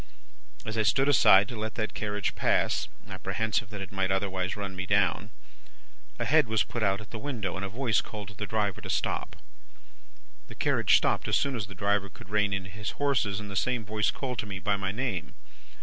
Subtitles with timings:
[0.65, 4.75] As I stood aside to let that carriage pass, apprehensive that it might otherwise run
[4.75, 5.29] me down,
[6.17, 8.81] a head was put out at the window, and a voice called to the driver
[8.81, 9.35] to stop.
[10.47, 13.55] "The carriage stopped as soon as the driver could rein in his horses, and the
[13.55, 15.35] same voice called to me by my name.